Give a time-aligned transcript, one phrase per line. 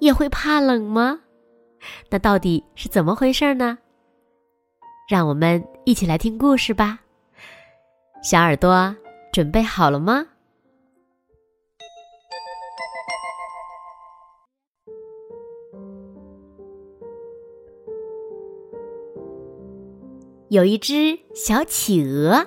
[0.00, 1.20] 也会怕冷吗？
[2.10, 3.78] 那到底是怎么回事呢？
[5.08, 7.00] 让我们一起来听故事吧。
[8.22, 8.94] 小耳朵
[9.32, 10.26] 准备好了吗？
[20.48, 22.46] 有一只小企鹅，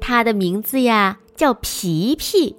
[0.00, 2.56] 它的名字呀叫皮皮。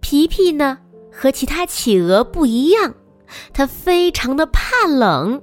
[0.00, 0.78] 皮皮呢
[1.10, 2.94] 和其他企鹅不一样。
[3.52, 5.42] 它非常的怕冷，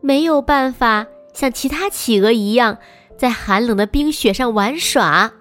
[0.00, 2.78] 没有办法像其他企鹅一样
[3.16, 5.32] 在寒冷的冰雪上玩耍。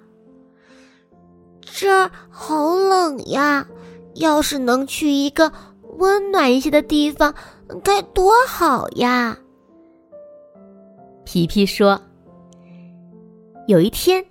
[1.62, 3.68] 这儿好冷呀！
[4.16, 5.52] 要是能去一个
[5.98, 7.34] 温暖一些的地方，
[7.84, 9.36] 该多好呀！
[11.26, 12.00] 皮皮说
[13.68, 14.24] ：“有一天，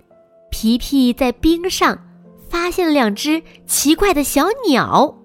[0.49, 1.99] 皮皮在冰上
[2.47, 5.17] 发现了两只奇怪的小鸟，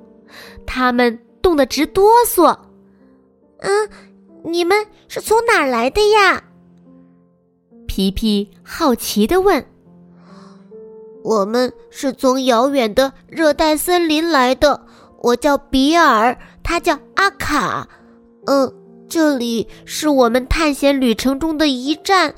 [0.67, 2.57] 它们。”冻得直哆嗦，
[3.59, 3.89] 嗯，
[4.45, 6.43] 你们是从哪儿来的呀？
[7.87, 9.65] 皮皮好奇的问。
[11.25, 14.81] 我们是从遥远的热带森林来的，
[15.21, 17.87] 我叫比尔，他叫阿卡。
[18.47, 18.73] 嗯，
[19.09, 22.35] 这里是我们探险旅程中的一站。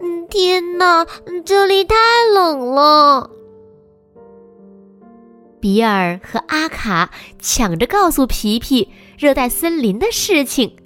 [0.00, 1.06] 嗯，天哪，
[1.44, 1.94] 这里太
[2.34, 3.30] 冷了。
[5.64, 10.76] 比尔和阿卡抢着告诉皮皮热带森林的事情。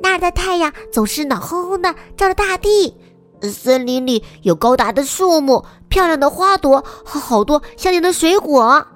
[0.00, 2.96] 那儿的太阳总是暖烘烘的照着大地，
[3.42, 8.86] 森林里有高大的树木、漂亮的花朵和好多香甜的水果。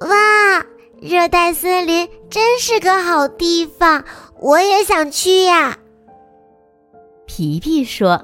[0.00, 0.66] 哇，
[1.00, 4.04] 热带森林真是个好地方，
[4.38, 5.78] 我也想去呀！
[7.24, 8.22] 皮皮说：“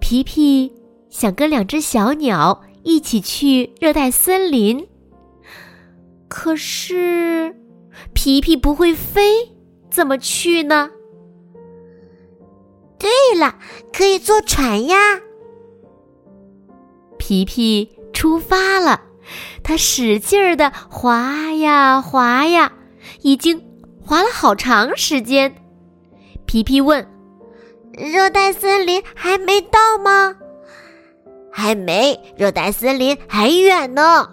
[0.00, 0.72] 皮皮
[1.10, 4.88] 想跟两只小鸟。”一起去热带森林。
[6.26, 7.54] 可是，
[8.12, 9.56] 皮皮不会飞，
[9.88, 10.90] 怎么去呢？
[12.98, 13.08] 对
[13.38, 13.58] 了，
[13.92, 15.20] 可以坐船呀！
[17.16, 19.02] 皮皮出发了，
[19.62, 22.72] 他使劲儿的划呀划呀，
[23.22, 23.64] 已经
[24.04, 25.54] 划了好长时间。
[26.44, 27.06] 皮皮问
[27.96, 30.36] ：“热带森林还没到吗？”
[31.50, 34.28] 还没，热带森林还远呢。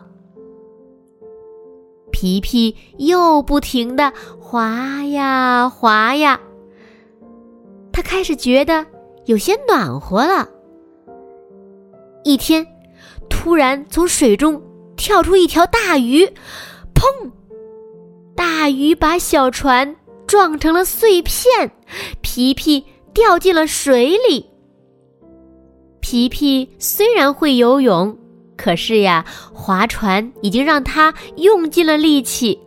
[2.11, 6.39] 皮皮又不停的滑呀滑呀，
[7.91, 8.85] 他开始觉得
[9.25, 10.47] 有些暖和了。
[12.23, 12.66] 一天，
[13.29, 14.61] 突然从水中
[14.95, 16.25] 跳出一条大鱼，
[16.95, 17.31] 砰！
[18.35, 19.95] 大鱼把小船
[20.25, 21.72] 撞成了碎片，
[22.22, 24.49] 皮皮掉进了水里。
[26.09, 28.18] 皮皮虽然会游泳，
[28.56, 32.57] 可是呀，划船已经让他用尽了力气。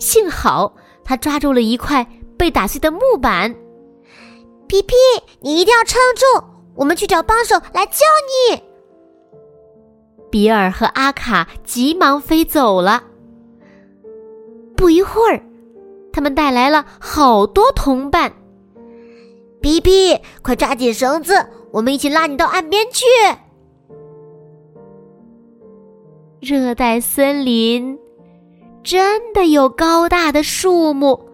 [0.00, 0.74] 幸好
[1.04, 2.04] 他抓住了一块
[2.36, 3.54] 被打碎的木板。
[4.66, 4.96] 皮皮，
[5.38, 8.02] 你一定要撑住，我们去找帮手来救
[8.50, 8.60] 你。
[10.28, 13.04] 比尔和阿卡急忙飞走了。
[14.76, 15.40] 不一会儿，
[16.12, 18.32] 他们带来了好多同伴。
[19.60, 21.46] 皮皮，快抓紧绳子！
[21.70, 23.04] 我们一起拉你到岸边去。
[26.40, 27.98] 热带森林
[28.84, 31.30] 真的有高大的树木、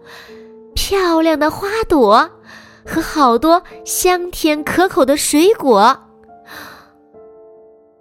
[0.73, 2.29] 漂亮的花朵
[2.85, 5.97] 和好多香甜可口的水果。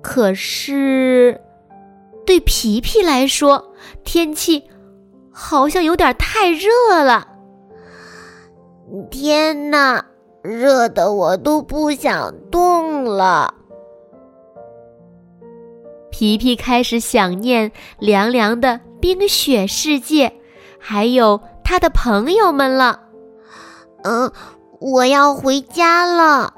[0.03, 1.41] 可是，
[2.27, 3.73] 对皮皮来说，
[4.03, 4.65] 天气
[5.31, 7.29] 好像有点太热了。
[9.11, 10.05] 天哪！
[10.45, 13.55] 热的我都不想动了。
[16.11, 20.35] 皮皮开始想念凉凉的冰雪世界，
[20.79, 23.01] 还有他的朋友们了。
[24.03, 24.31] 嗯，
[24.81, 26.53] 我要回家了。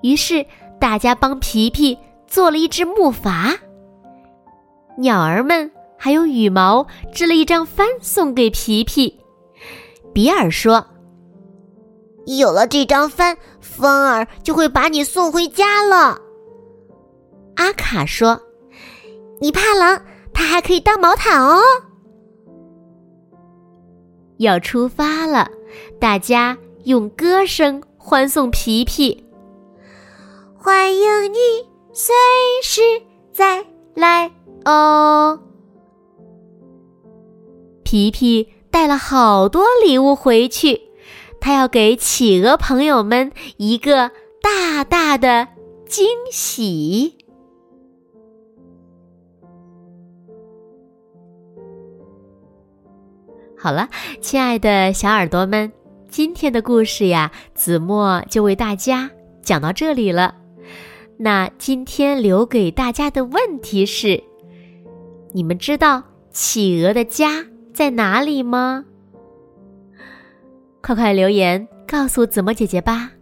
[0.00, 0.46] 于是
[0.80, 3.54] 大家帮皮皮做了一只木筏，
[4.96, 9.20] 鸟儿们还有羽毛织了一张帆送给皮皮。
[10.14, 10.86] 比尔说。
[12.26, 16.20] 有了这张帆，风儿就会把你送回家了。
[17.56, 18.40] 阿卡说
[19.40, 20.00] ：“你怕冷，
[20.32, 21.60] 它还可以当毛毯哦。
[24.38, 25.48] 要出发了，
[26.00, 29.24] 大家用歌声欢送皮皮。
[30.56, 31.38] 欢迎你
[31.92, 32.14] 随
[32.62, 32.80] 时
[33.32, 33.64] 再
[33.94, 34.30] 来
[34.64, 35.38] 哦！
[37.82, 40.80] 皮皮带了好多礼物回去，
[41.42, 45.48] 他要给企鹅朋友们一个大大的
[45.86, 47.16] 惊喜。
[53.58, 53.88] 好了，
[54.20, 55.72] 亲爱的小耳朵们，
[56.08, 59.10] 今天的故事呀，子墨就为大家
[59.42, 60.36] 讲到这里了。
[61.18, 64.22] 那今天留给大家的问题是：
[65.32, 68.84] 你们知道企鹅的家在哪里吗？
[70.82, 73.12] 快快留言告诉子墨姐姐吧。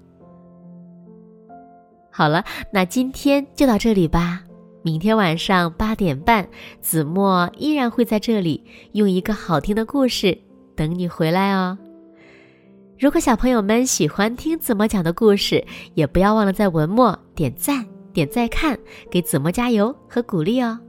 [2.11, 2.43] 好了，
[2.73, 4.43] 那今天就到这里吧。
[4.83, 6.49] 明天晚上八点半，
[6.81, 10.37] 子墨依然会在这里用一个好听的故事
[10.75, 11.77] 等你回来哦。
[12.99, 15.63] 如果小朋友们喜欢听子墨讲的故事，
[15.93, 18.79] 也不要忘了在文末点赞、点再看，
[19.11, 20.81] 给子墨加油和鼓励哦。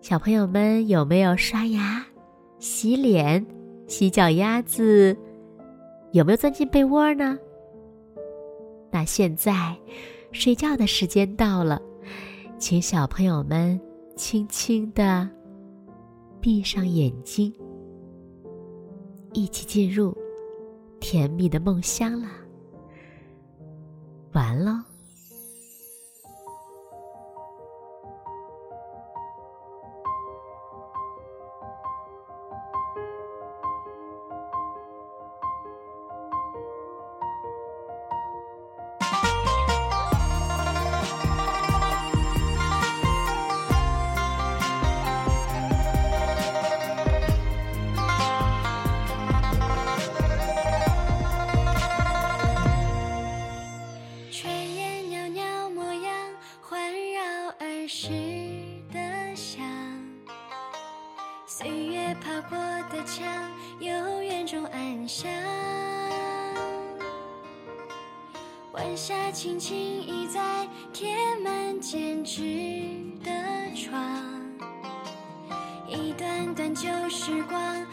[0.00, 2.04] 小朋友们有没有刷牙、
[2.60, 3.44] 洗脸、
[3.90, 5.16] 洗脚丫子？
[6.12, 7.36] 有没有钻进被窝呢？
[8.92, 9.76] 那现在。
[10.32, 11.82] 睡觉的时间到了，
[12.56, 13.80] 请小朋友们
[14.14, 15.28] 轻轻的
[16.40, 17.52] 闭上眼睛，
[19.32, 20.16] 一起进入
[21.00, 22.28] 甜蜜的梦乡了。
[24.34, 24.89] 完喽。
[68.80, 72.40] 晚霞轻轻倚在贴满剪纸
[73.22, 73.30] 的
[73.76, 74.02] 窗，
[75.86, 77.86] 一段段旧时光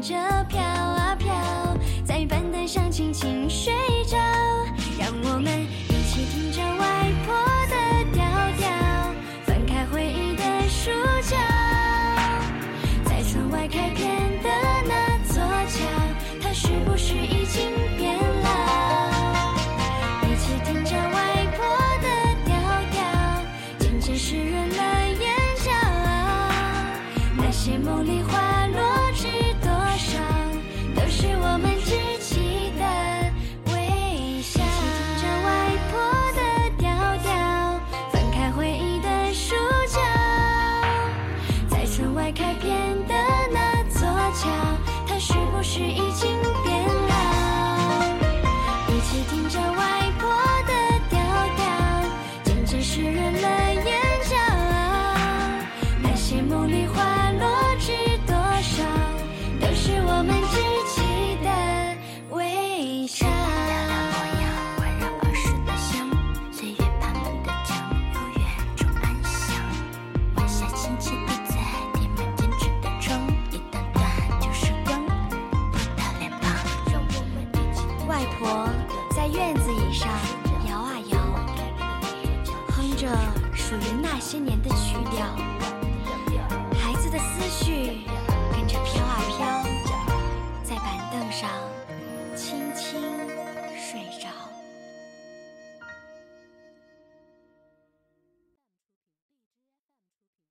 [0.00, 0.14] 着
[0.48, 1.32] 飘啊飘，
[2.04, 3.72] 在板凳上轻轻睡
[4.06, 4.16] 着，
[4.98, 5.66] 让我们
[84.14, 85.73] 那些年的曲调。